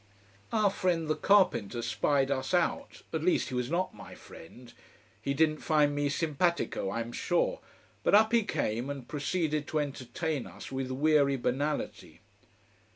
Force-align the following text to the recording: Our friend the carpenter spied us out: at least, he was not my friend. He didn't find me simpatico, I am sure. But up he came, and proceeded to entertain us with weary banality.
Our 0.51 0.71
friend 0.71 1.07
the 1.07 1.15
carpenter 1.15 1.83
spied 1.83 2.31
us 2.31 2.55
out: 2.55 3.03
at 3.13 3.21
least, 3.23 3.49
he 3.49 3.53
was 3.53 3.69
not 3.69 3.93
my 3.93 4.15
friend. 4.15 4.73
He 5.21 5.35
didn't 5.35 5.59
find 5.59 5.93
me 5.93 6.09
simpatico, 6.09 6.89
I 6.89 7.01
am 7.01 7.11
sure. 7.11 7.59
But 8.01 8.15
up 8.15 8.31
he 8.31 8.41
came, 8.41 8.89
and 8.89 9.07
proceeded 9.07 9.67
to 9.67 9.79
entertain 9.79 10.47
us 10.47 10.71
with 10.71 10.89
weary 10.89 11.35
banality. 11.37 12.21